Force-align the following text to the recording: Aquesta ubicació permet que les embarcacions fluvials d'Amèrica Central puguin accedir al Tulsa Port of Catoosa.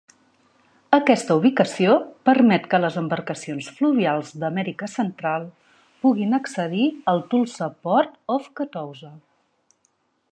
Aquesta 0.97 1.35
ubicació 1.41 1.97
permet 2.29 2.65
que 2.71 2.79
les 2.85 2.97
embarcacions 3.01 3.67
fluvials 3.81 4.31
d'Amèrica 4.45 4.89
Central 4.95 5.47
puguin 6.07 6.35
accedir 6.41 6.89
al 7.13 7.23
Tulsa 7.35 7.69
Port 7.85 8.17
of 8.37 8.49
Catoosa. 8.61 9.13